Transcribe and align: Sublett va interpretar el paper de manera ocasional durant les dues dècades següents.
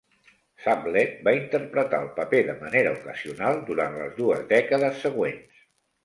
Sublett 0.61 1.17
va 1.25 1.33
interpretar 1.39 1.99
el 2.03 2.07
paper 2.15 2.39
de 2.47 2.55
manera 2.61 2.93
ocasional 2.95 3.59
durant 3.67 3.99
les 3.99 4.17
dues 4.23 4.41
dècades 4.55 4.97
següents. 5.03 5.61